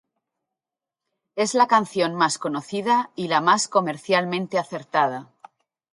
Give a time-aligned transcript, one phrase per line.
[1.35, 5.29] Es la canción más conocida y la más comercialmente acertada.